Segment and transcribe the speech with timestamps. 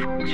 [0.00, 0.32] 风景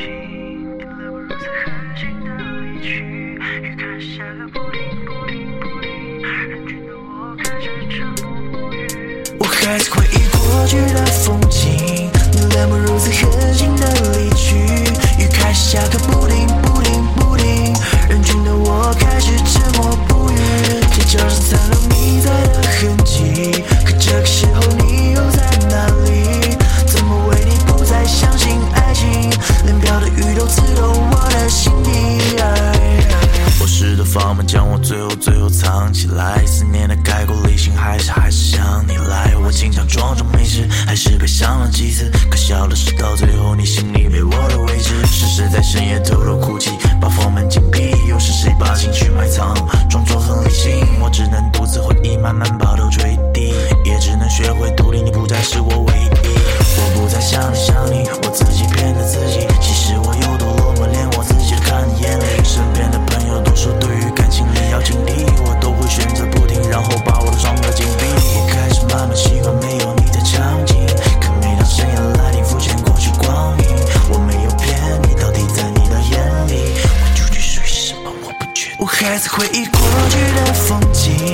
[0.78, 2.30] 你来过如此狠心的
[2.62, 3.02] 离去
[3.34, 8.86] 雨开始下个不停不停不停人群的我开始沉默不语
[9.40, 13.65] 我还是回忆过去的风景你来过如此狠心
[34.36, 39.34] 们将我最后最后藏起来，思念的盖过理性，还是还是想你来。
[39.42, 42.10] 我经常装作没事，还是被伤了几次。
[42.30, 44.94] 可笑的是，到最后你心里没我的位置。
[45.06, 47.45] 是谁在深夜偷偷哭泣，把房门？
[79.08, 81.25] 再次回忆过去的风景。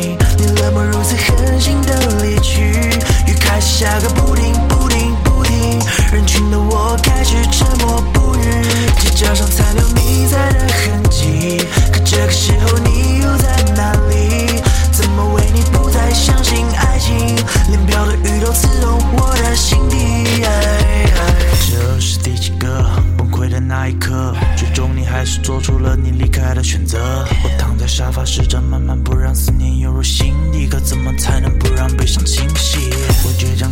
[25.23, 27.25] 还是做出了你离开的选择。
[27.45, 30.67] 我躺在沙发，试着慢慢不让思念涌入心底。
[30.67, 32.91] 可怎么才能不让悲伤侵袭？
[33.25, 33.72] 我倔强。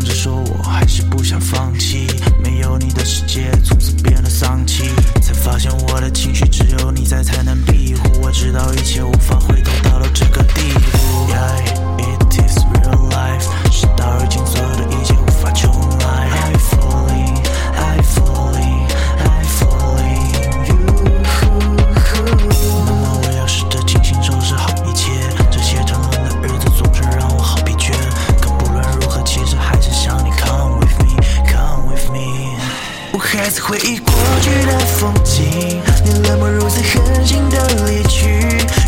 [33.50, 38.28] 次回忆过去的风景，你冷漠如此狠心的离去，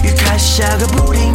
[0.04, 1.31] 雨开始下个不停。